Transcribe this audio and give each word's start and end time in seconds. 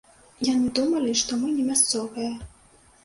Яны 0.47 0.71
думалі, 0.79 1.13
што 1.23 1.39
мы 1.41 1.53
не 1.59 1.67
мясцовыя! 1.69 2.31